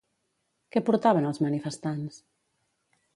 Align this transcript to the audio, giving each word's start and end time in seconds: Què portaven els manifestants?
Què 0.75 0.81
portaven 0.87 1.29
els 1.31 1.41
manifestants? 1.47 2.21